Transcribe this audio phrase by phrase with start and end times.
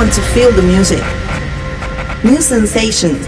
[0.00, 1.02] want to feel the music.
[2.24, 3.22] New sensations.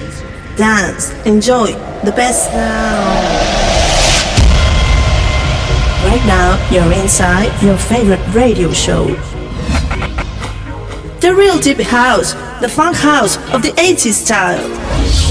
[0.57, 1.12] Dance.
[1.26, 1.67] Enjoy
[2.02, 3.12] the best now.
[6.07, 9.05] Right now, you're inside your favorite radio show.
[11.21, 12.32] The real deep house,
[12.62, 14.64] the funk house of the 80s style.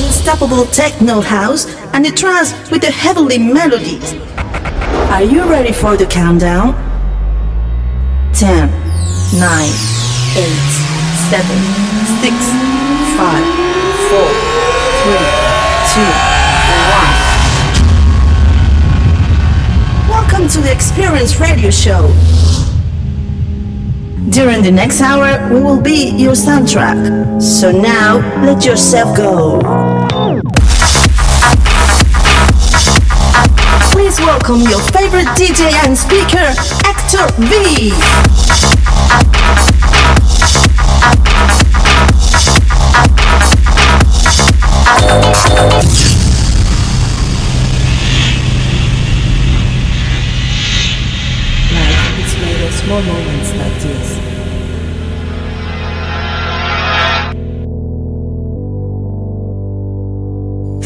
[0.05, 4.13] Unstoppable techno house and the trance with the heavenly melodies.
[5.09, 6.75] Are you ready for the countdown?
[8.33, 8.69] 10,
[9.39, 9.69] 9,
[10.37, 10.80] 8,
[11.31, 12.35] 7, 6,
[13.15, 13.39] 5,
[14.11, 14.19] 4,
[14.99, 15.15] 3,
[15.95, 16.03] 2,
[20.09, 20.09] 1.
[20.09, 22.11] Welcome to the Experience Radio Show.
[24.29, 27.41] During the next hour, we will be your soundtrack.
[27.41, 29.61] So now, let yourself go.
[33.93, 37.93] Please welcome your favorite DJ and speaker, Hector V.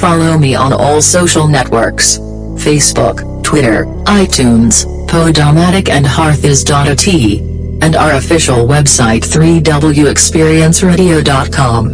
[0.06, 2.20] Follow me on all social networks.
[2.60, 7.45] Facebook, Twitter, iTunes, Podomatic, and Hearthis.at,
[7.86, 11.90] and our official website 3wexperienceradio.com.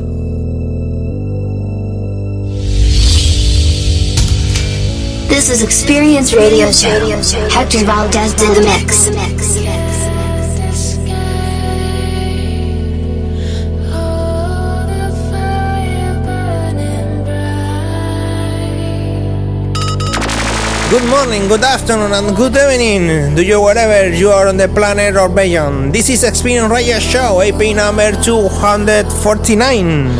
[5.28, 7.10] This is Experience Radio Show.
[7.50, 9.10] Hector Valdez in the mix.
[20.92, 25.16] Good morning, good afternoon, and good evening to you wherever you are on the planet
[25.16, 25.94] or beyond.
[25.94, 30.12] This is Experience Radio Show, AP number 249.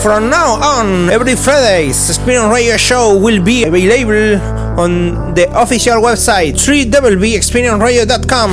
[0.00, 4.40] From now on, every Friday's Experience Radio Show will be available
[4.80, 8.50] on the official website www.experienceradio.com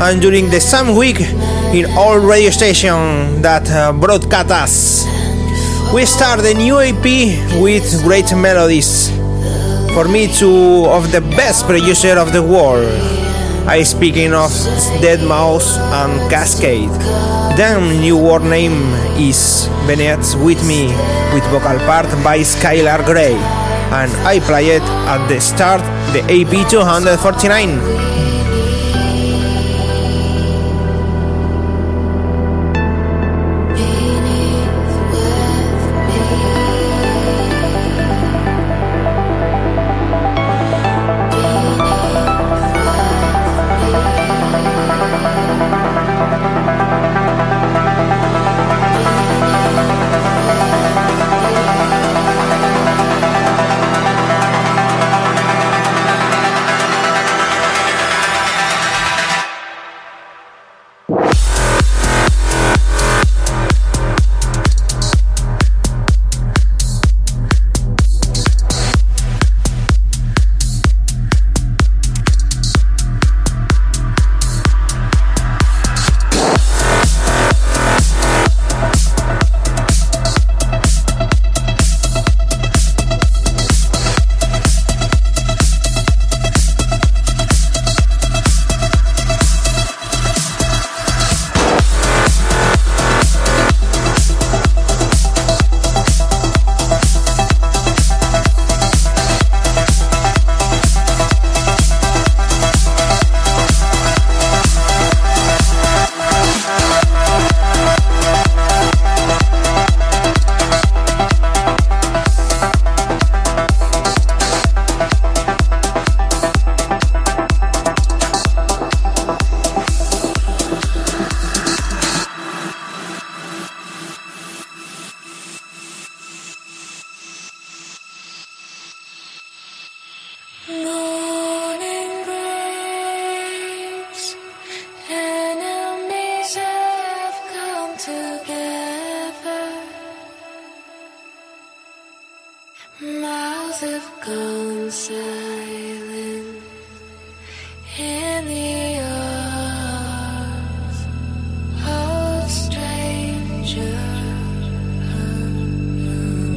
[0.00, 1.20] and during the same week
[1.76, 5.04] in all radio stations that uh, broadcast us.
[5.92, 7.04] We start the new AP
[7.60, 9.12] with great melodies
[9.94, 12.90] for me two of the best producer of the world.
[13.70, 14.50] I speaking of
[14.98, 15.62] Deadmau5
[16.02, 16.90] and Kaskade.
[17.56, 18.74] Then new word name
[19.16, 20.88] is Beneath with me
[21.32, 23.38] with vocal part by Skylar Grey
[23.94, 25.80] and I play it at the start
[26.12, 28.33] the AP 249.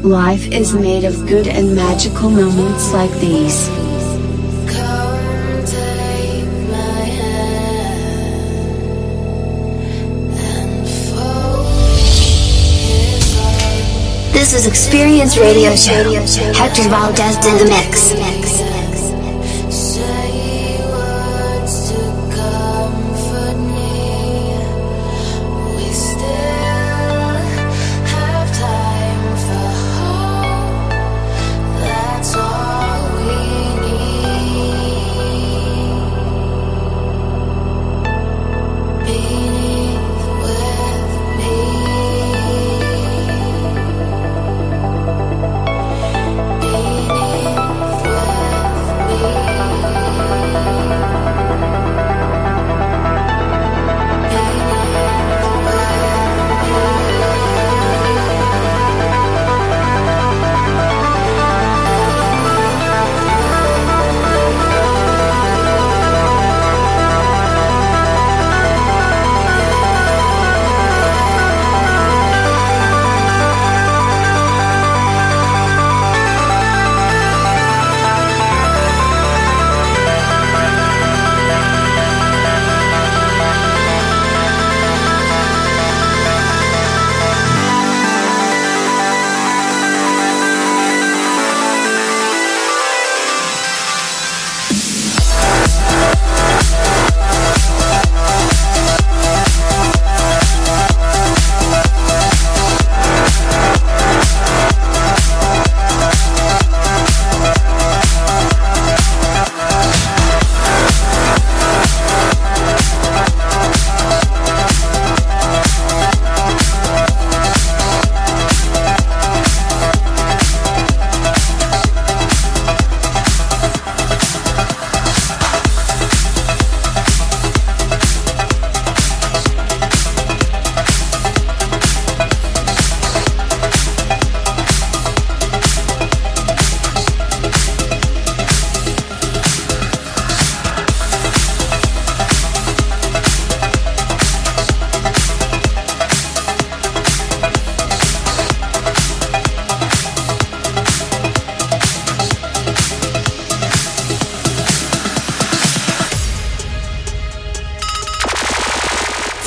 [0.07, 3.67] Life is made of good and magical moments like these.
[14.31, 16.13] This is Experience Radio Show.
[16.53, 18.36] Hector Valdez in the mix.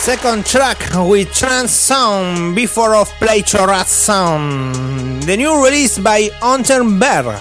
[0.00, 5.22] Second track with trance sound before of Play Playchorat sound.
[5.24, 7.38] The new release by Unterberg.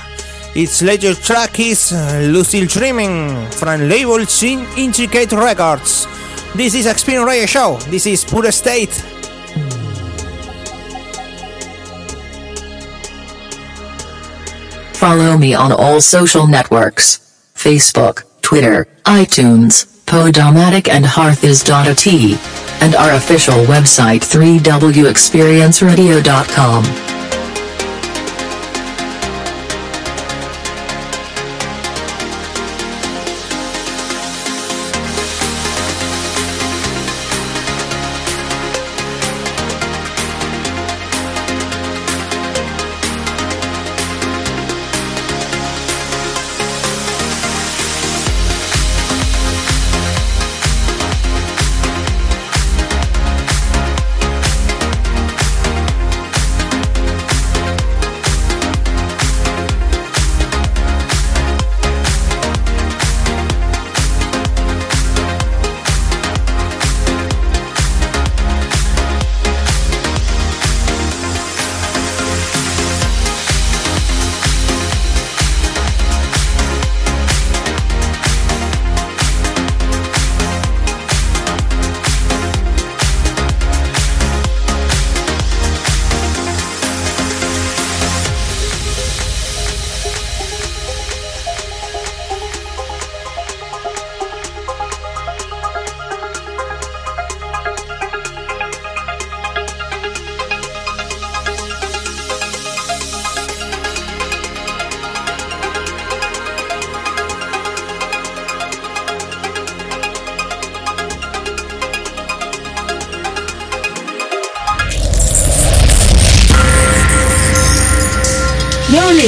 [0.58, 6.06] Its latest track is Lucid Dreaming from label Sin Intricate Records.
[6.54, 7.78] This is Experience Radio Show.
[7.88, 8.92] This is Pure State.
[15.00, 17.20] Follow me on all social networks
[17.56, 22.08] Facebook, Twitter, iTunes, Podomatic and Hearthis.at,
[22.82, 27.19] and our official website 3wexperienceradio.com.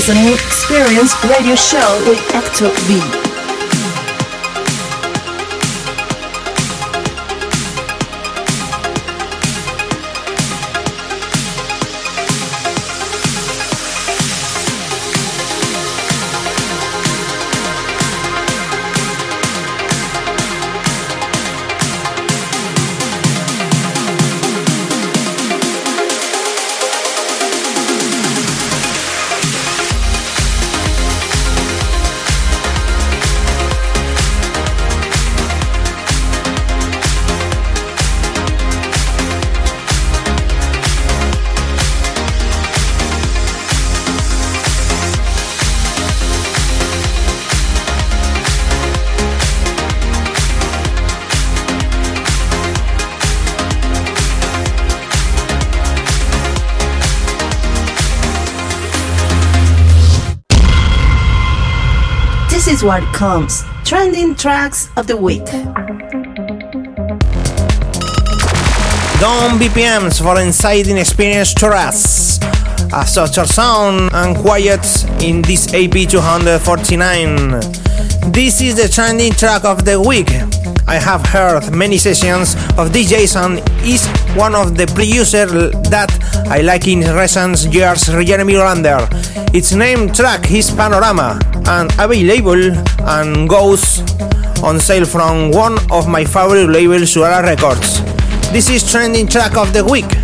[0.02, 3.21] You're listening Experience Radio Show with Hector V.
[63.86, 65.46] Trending tracks of the week.
[69.20, 72.40] Dawn BPMs for inciting experience to us.
[72.92, 74.84] A softer sound and quiet
[75.22, 77.60] in this AP 249.
[78.32, 80.32] This is the trending track of the week.
[80.88, 85.52] I have heard many sessions of DJs and is one of the producers
[85.92, 86.10] that
[86.50, 89.08] I like in recent years, Jeremy Olander.
[89.54, 92.72] Its name track is Panorama and available
[93.10, 94.02] and goes
[94.64, 98.02] on sale from one of my favorite labels, Suara Records.
[98.52, 100.21] This is trending track of the week.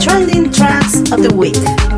[0.00, 1.95] Trending Tracks of the Week.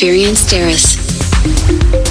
[0.00, 2.07] Experience Terrace.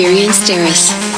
[0.00, 1.09] Experience Terrace.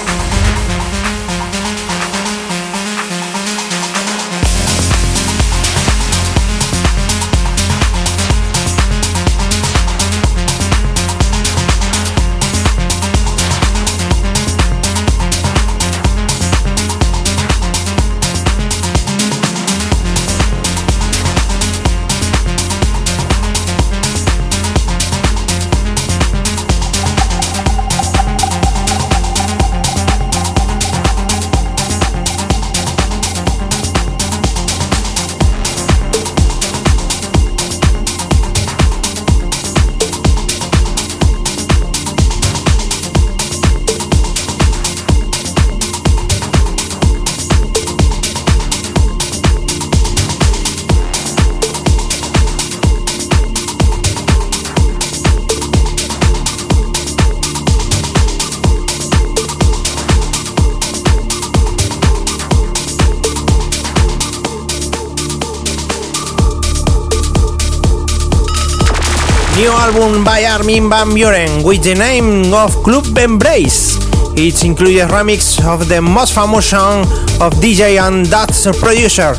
[70.93, 73.97] Van Buuren with the name of Club Embrace.
[74.37, 77.01] It includes a remix of the most famous song
[77.41, 79.33] of DJ and that's producer.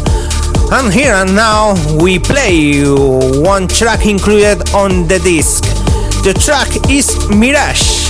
[0.72, 5.64] And here and now we play one track included on the disc.
[6.24, 8.10] The track is Mirage.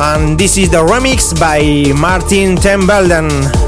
[0.00, 1.62] And this is the remix by
[1.94, 3.61] Martijn ten Velden.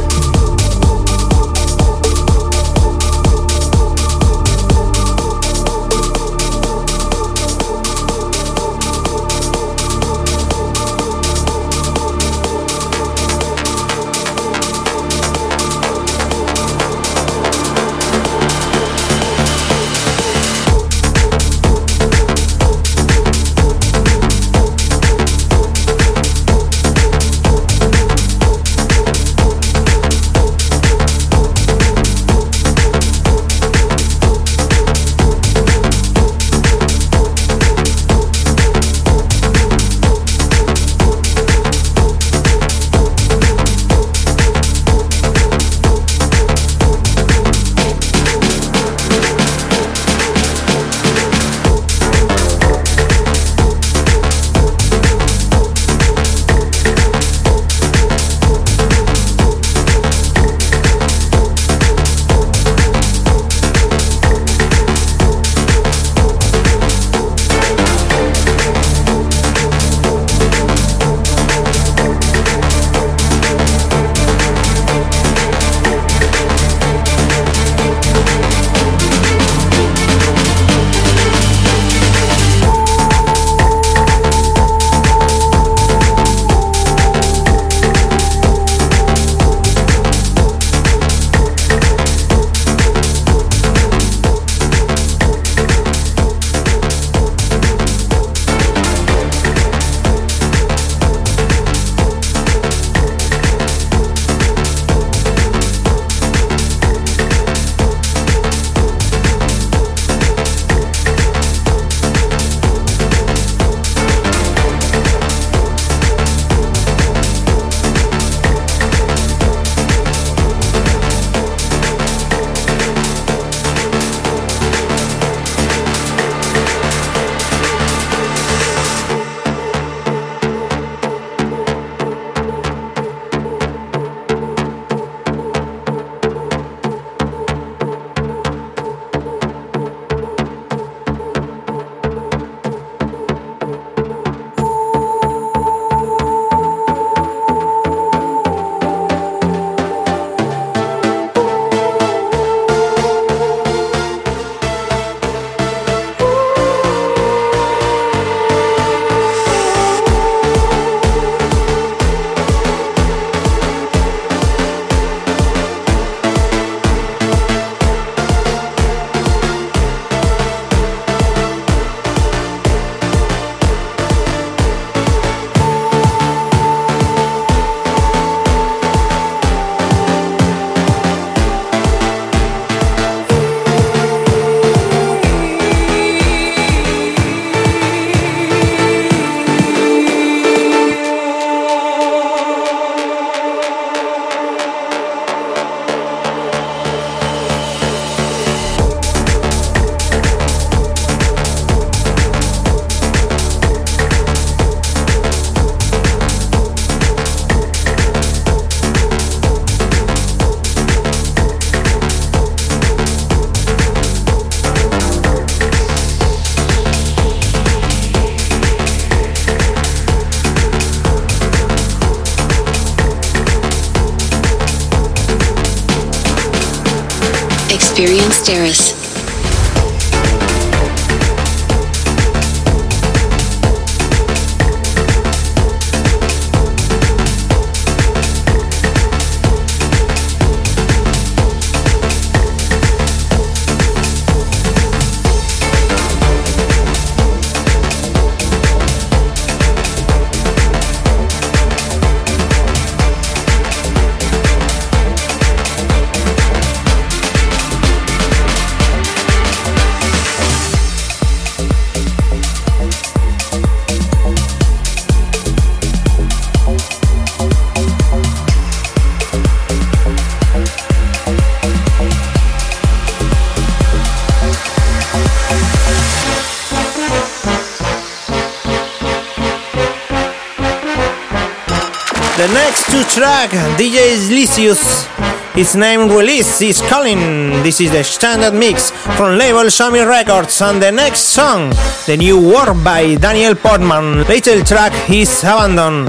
[283.51, 285.07] DJ Licious,
[285.55, 287.63] His name release is Calling.
[287.63, 290.63] This is the standard mix from label Shomi Records.
[290.63, 291.71] And the next song,
[292.07, 294.25] the new work by Daniel Portman.
[294.25, 296.07] Little track is Abandon.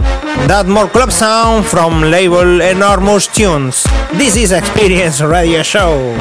[0.48, 3.84] That more club sound from label Enormous Tunes.
[4.13, 6.15] This is Experience Radio Show.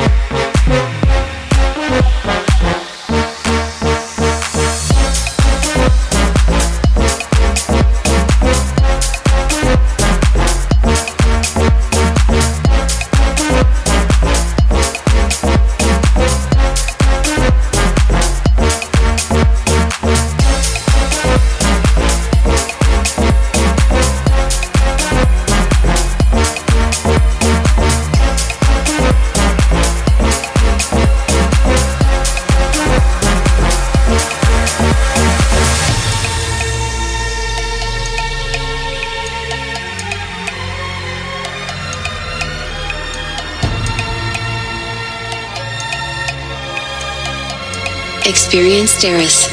[49.04, 49.48] Terrace.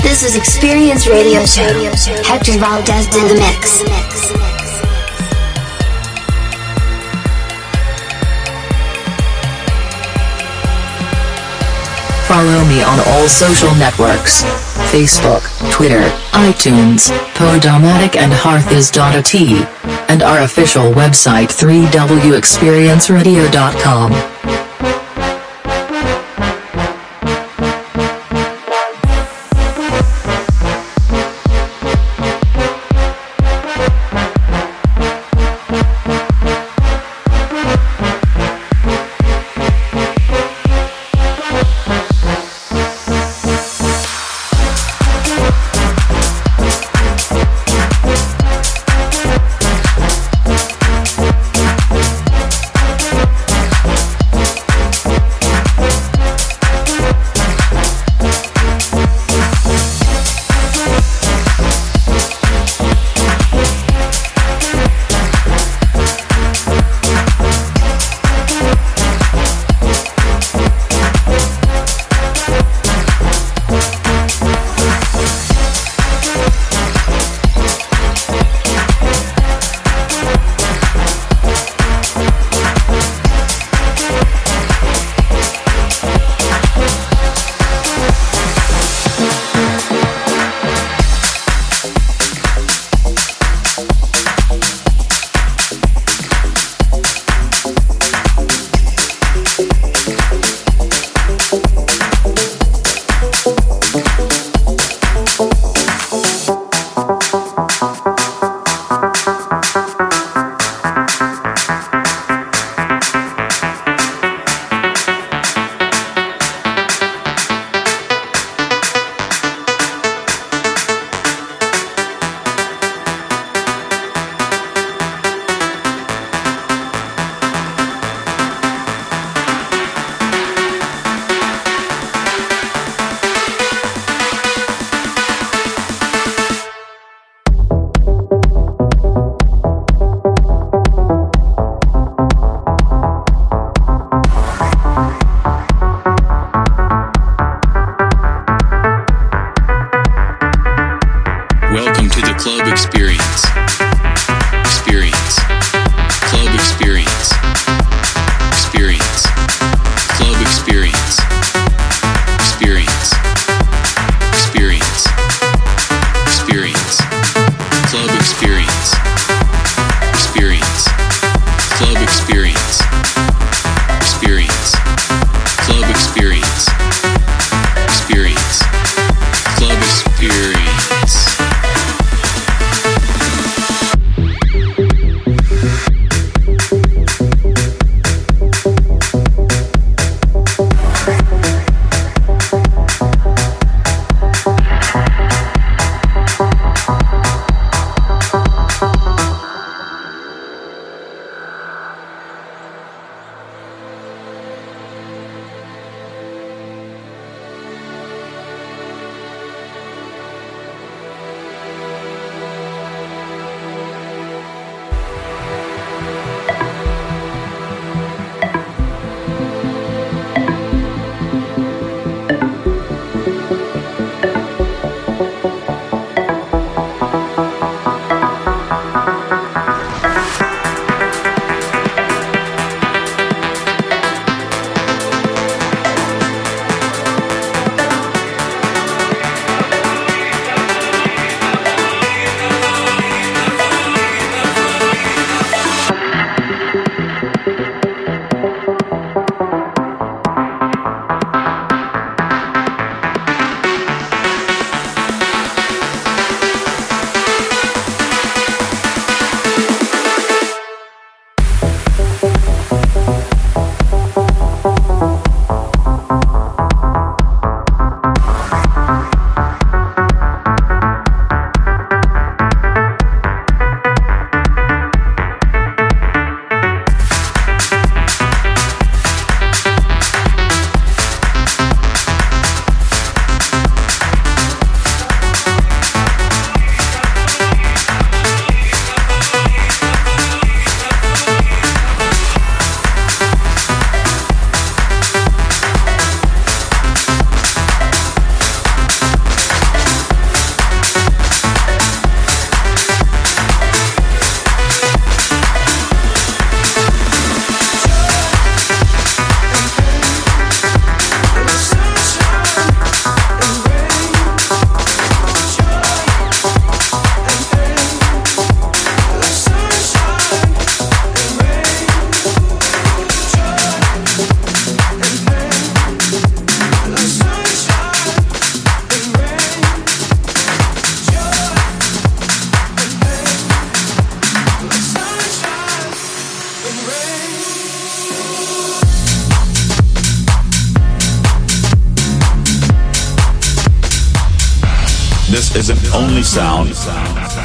[0.00, 1.64] This is Experience Radio Show.
[2.24, 4.13] Hector Valdez in the mix.
[12.34, 14.42] Follow me on all social networks
[14.90, 16.00] Facebook, Twitter,
[16.32, 19.32] iTunes, Podomatic, and Hearthis.at.
[20.10, 24.33] And our official website 3wexperienceradio.com.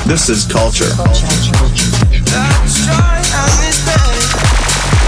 [0.10, 0.90] This is culture.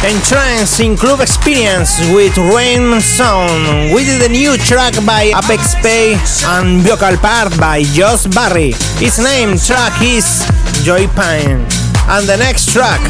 [0.05, 6.21] Entrancing Club Experience with Rain Sound with the new track by Apexape
[6.53, 8.73] and vocal part by Josh Barry.
[9.01, 10.45] Its name track is
[10.85, 11.65] Joy Pain.
[12.05, 13.01] And the next track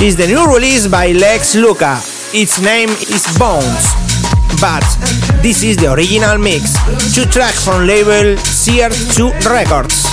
[0.00, 1.98] is the new release by Lex Luca.
[2.32, 3.90] Its name is Bounce.
[4.60, 4.86] But
[5.42, 6.78] this is the original mix.
[7.12, 10.09] Two track from label CR2 Records.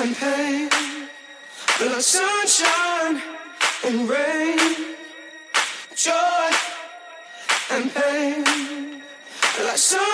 [0.00, 0.68] And pain,
[1.80, 3.20] like sunshine
[3.84, 4.58] and rain,
[5.96, 6.50] joy
[7.72, 9.02] and pain,
[9.64, 10.07] like sunshine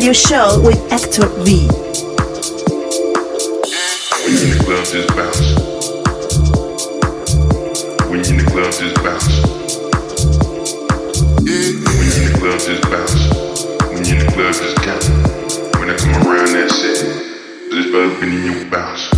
[0.00, 1.68] Radio Show with Hector V.
[4.24, 5.52] When you in the club, just bounce.
[8.08, 9.28] When you in the club, just bounce.
[11.36, 11.52] When you
[12.16, 13.28] in the club, just bounce.
[13.92, 15.04] When you in the club, just count.
[15.78, 17.04] When I come around, that's it.
[17.70, 19.09] Just bump and you bounce.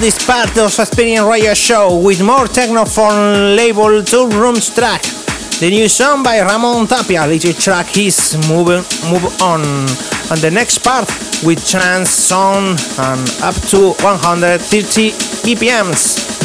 [0.00, 5.02] This part of Experience Radio Show with more techno from label Toolrooms track.
[5.60, 8.68] The new song by Ramon Tapia, little track is Move,
[9.10, 9.60] Move On.
[9.60, 11.06] And the next part
[11.44, 15.10] with trance sound and up to 130
[15.44, 16.39] BPMs.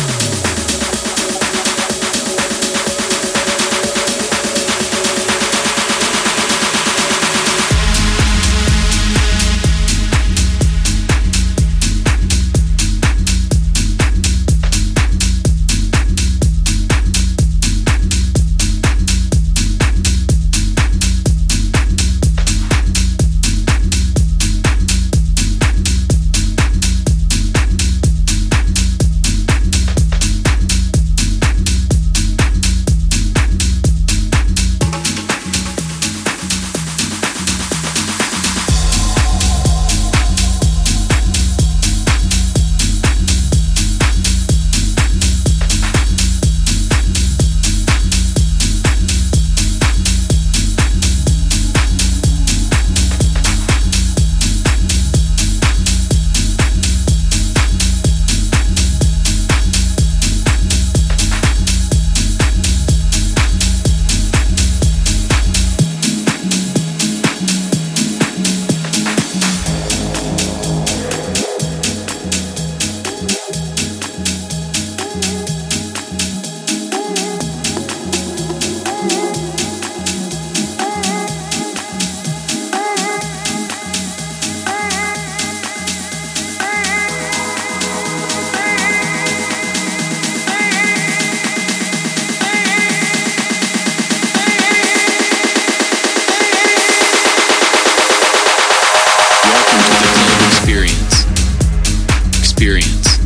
[102.56, 103.18] experience.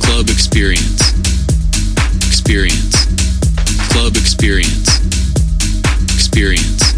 [0.00, 1.12] Club experience.
[2.26, 3.04] Experience.
[3.90, 4.96] Club experience.
[6.14, 6.94] Experience.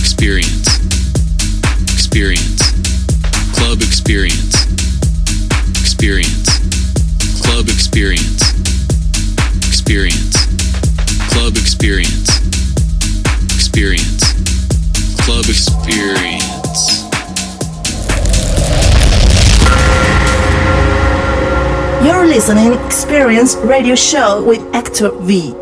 [0.00, 0.80] Experience.
[1.92, 2.72] Experience.
[3.52, 4.64] Club experience.
[5.82, 6.48] Experience.
[7.42, 8.54] Club experience.
[9.68, 10.46] Experience.
[11.28, 12.40] Club experience.
[13.52, 14.32] Experience.
[15.20, 16.57] Club experience.
[22.08, 25.52] You're listening Experience Radio Show with Hector V.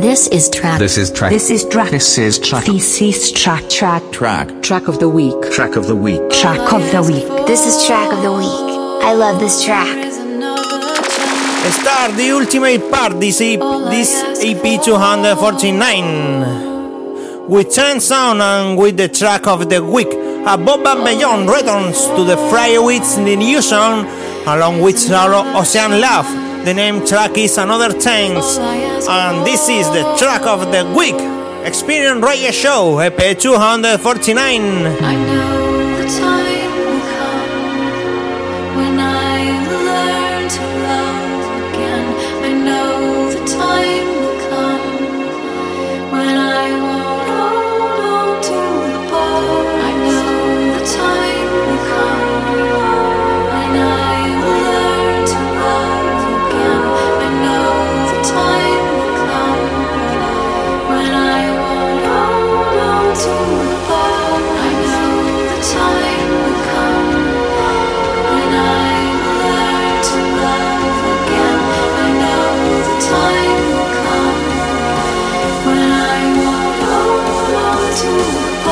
[0.00, 0.78] This is track.
[0.78, 1.32] This is track.
[1.32, 1.90] This is track.
[1.90, 2.64] This is track.
[2.64, 3.68] This is track.
[3.68, 4.04] Track.
[4.12, 4.62] Track.
[4.62, 5.34] Track of the week.
[5.50, 6.20] Track of the week.
[6.30, 7.26] Track of the week.
[7.48, 8.46] This is track of the week.
[9.02, 10.12] I love this track.
[11.72, 13.58] Start the ultimate part this EP,
[13.90, 20.25] this EP 249 with 10 sound and with the track of the week.
[20.46, 24.06] Above and Beyond returns to the Fridays in the new song
[24.46, 26.64] along with Sarah OceanLab.
[26.64, 28.56] The name track is Another Chance
[29.08, 31.16] and this is the track of the week.
[31.66, 36.35] Experience Radio Show EP 249.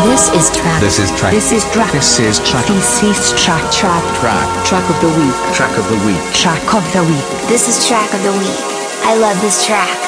[0.04, 0.80] This is track.
[0.80, 1.32] This is track.
[1.32, 1.92] This is track.
[1.92, 2.66] This is track.
[2.66, 3.72] This is track.
[3.72, 4.04] Track.
[4.20, 4.66] Track.
[4.66, 5.34] Track of the week.
[5.54, 6.22] Track of the week.
[6.32, 7.48] Track of the week.
[7.48, 8.60] This is track of the week.
[9.02, 9.98] I love this track.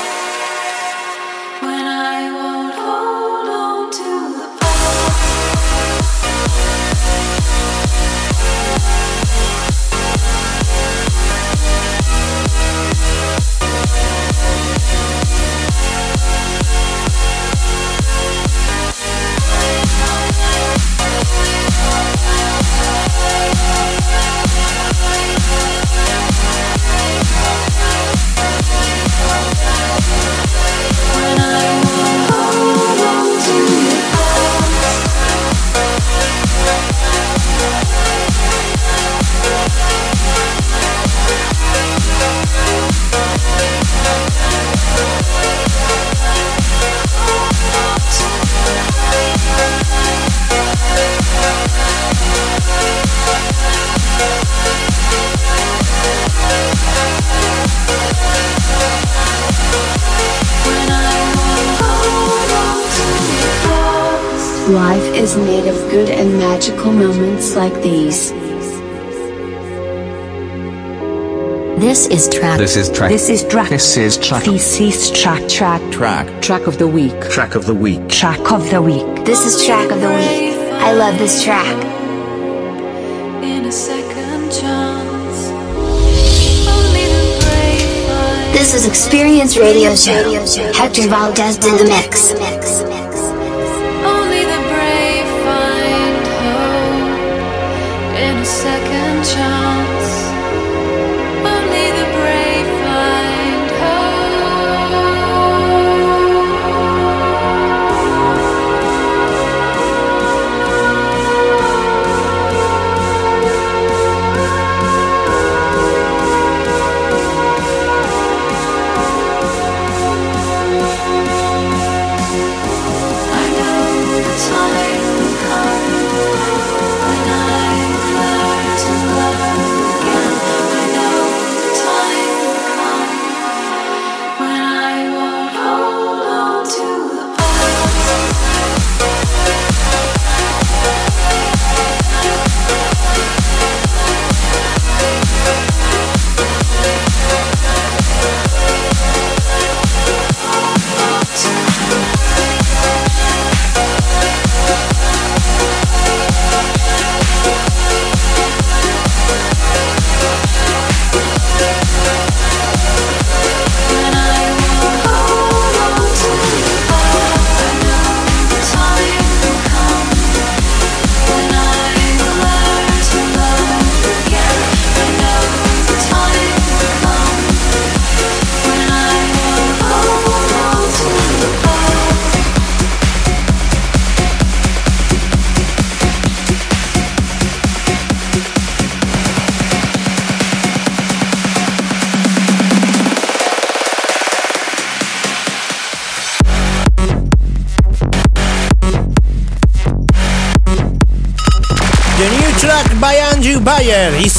[67.69, 68.31] Like these.
[71.81, 72.59] This is track.
[72.59, 73.11] This is track.
[73.11, 73.69] This is track.
[73.69, 74.45] This is track.
[74.45, 75.49] This is track.
[75.49, 75.83] Track.
[75.93, 76.43] Track.
[76.43, 77.21] Track of the week.
[77.29, 78.09] Track of the week.
[78.09, 79.25] Track of the week.
[79.25, 80.55] This is track of the week.
[80.89, 81.77] I love this track.
[83.43, 85.39] In a second chance.
[86.75, 90.23] Only the brave find This is Experience Radio Show.
[90.73, 92.56] Hector Valdez in the mix.
[98.17, 100.26] In a second chance.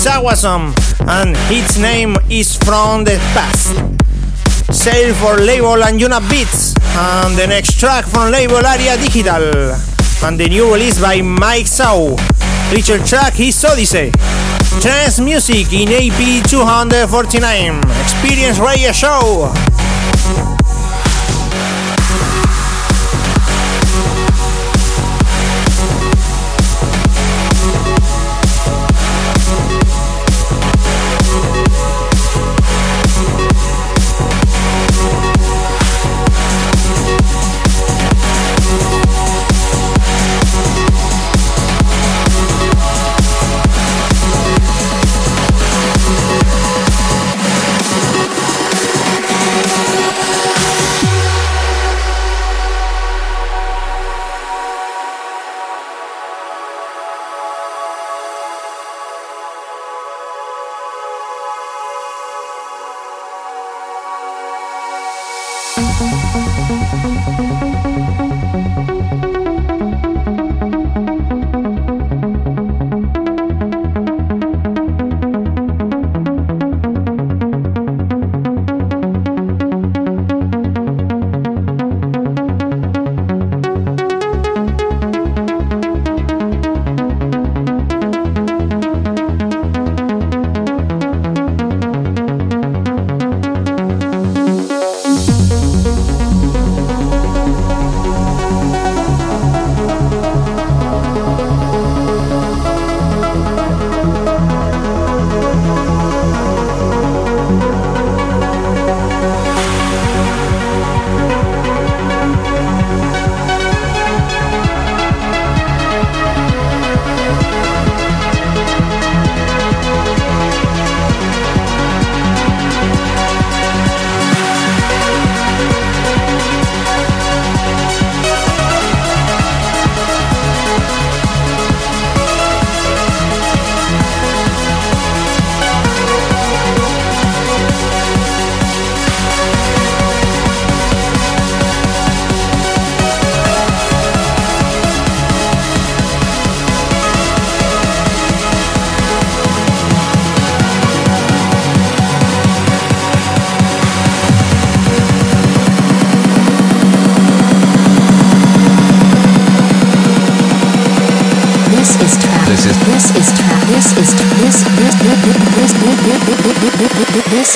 [0.09, 0.73] Awesome um,
[1.09, 3.75] and its name is From the Past.
[4.73, 9.75] Sale for label Anjunabeats and the next track from label Arial Digital
[10.23, 12.15] and the new release by Mike Sau.
[12.71, 14.11] Feature track is Odyssey.
[14.81, 17.77] Trance music in AP 249.
[18.01, 20.56] Experience Radio Show.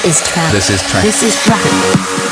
[0.03, 0.51] This is trap.
[0.51, 1.03] This is trap.
[1.03, 2.30] This is trap.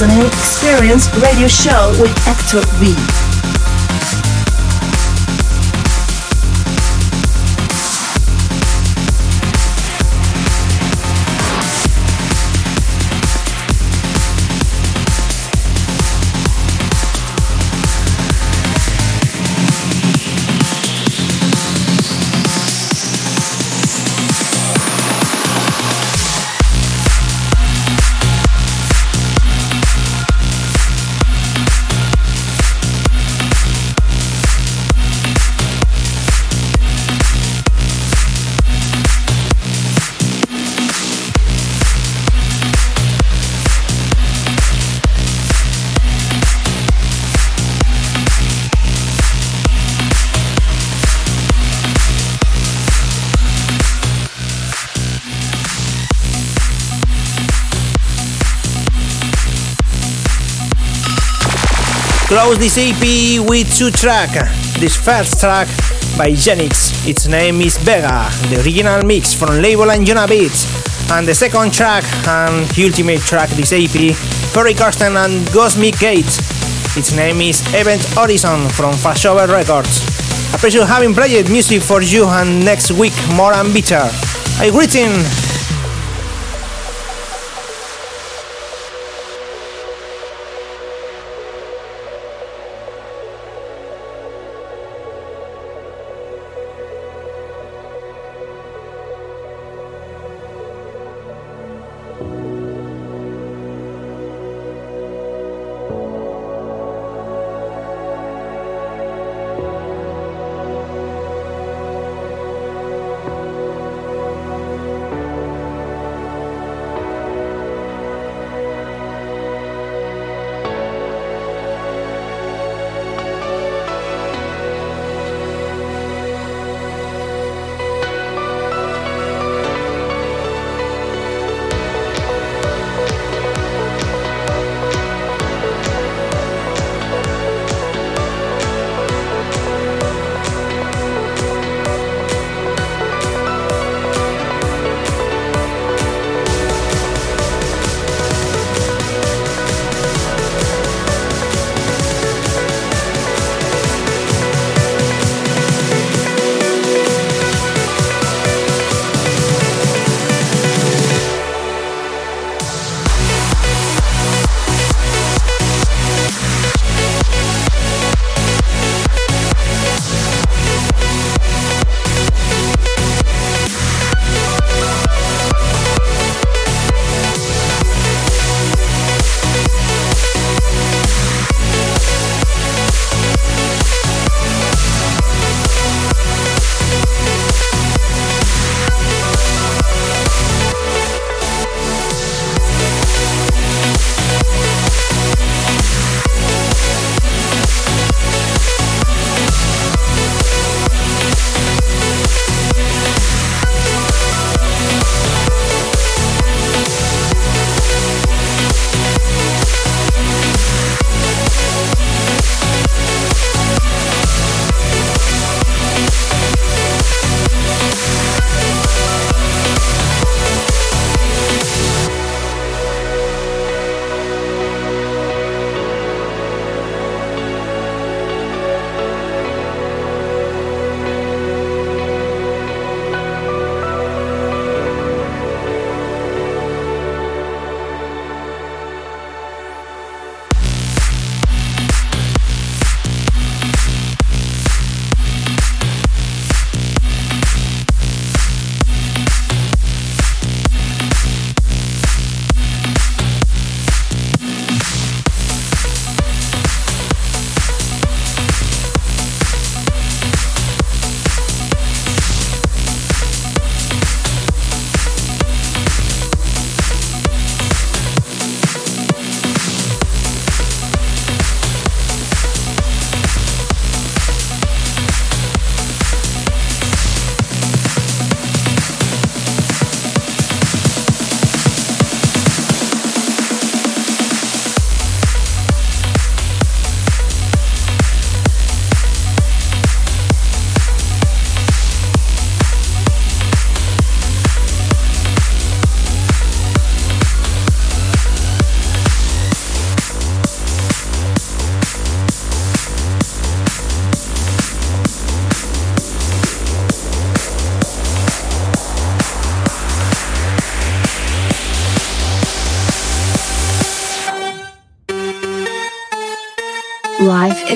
[0.00, 3.17] Listening Experience Radio Show with Hector V.
[62.40, 64.78] close this EP with two tracks.
[64.78, 65.66] This first track
[66.16, 70.70] by Genix, its name is Vega, the original mix from label and Anjunabeats.
[71.10, 74.14] And the second track and ultimate track this EP,
[74.54, 76.30] Ferry Corsten and Cosmic Gate.
[76.96, 80.06] Its name is Event Horizon from Flashover Records.
[80.52, 84.06] I appreciate having played music for you and next week more and better.
[84.62, 85.10] I greeting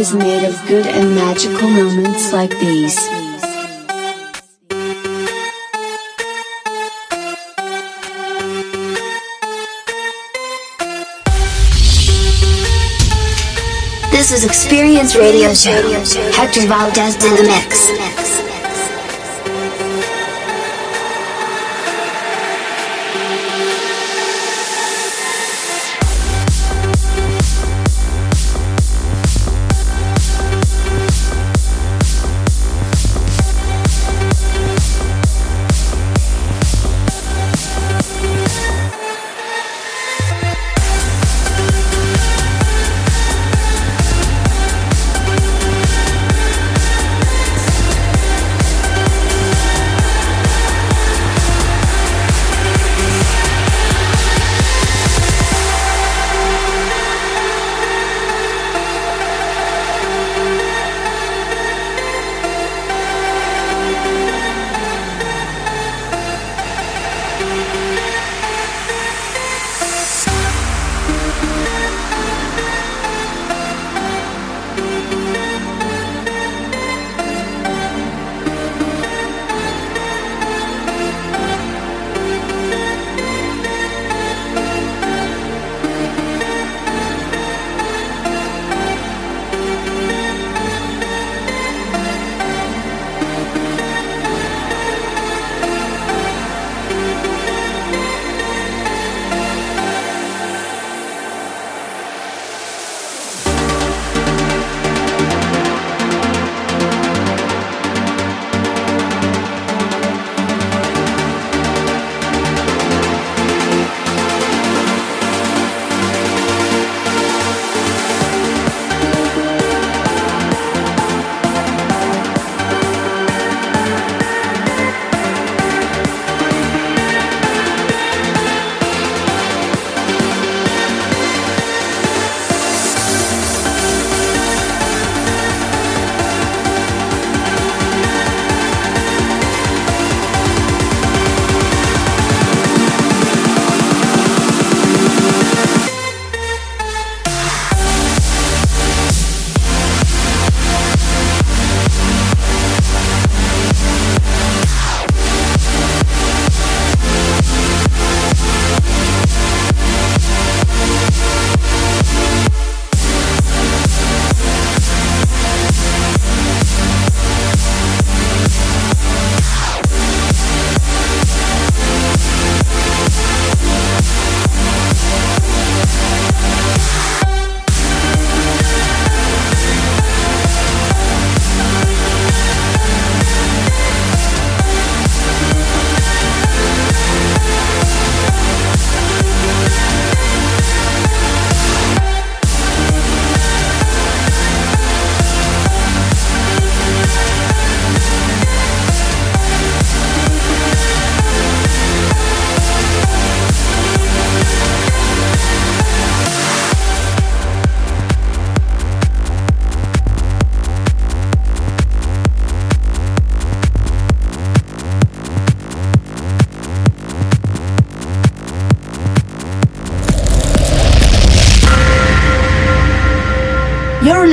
[0.02, 2.96] is made of good and magical moments like these.
[14.10, 15.70] This is Experience Radio Show.
[16.32, 18.31] Hector Valdez in the mix.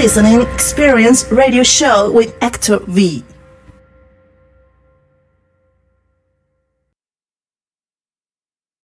[0.10, 3.24] Listening Experience Radio Show with Hector V.